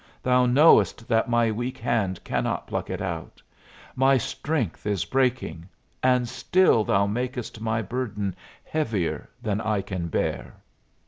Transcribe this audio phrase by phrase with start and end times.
[0.23, 3.39] Thou knowest that my weak hand cannot pluck it out.
[3.95, 5.69] My strength is breaking,
[6.01, 10.55] and still Thou makest my burden heavier than I can bear."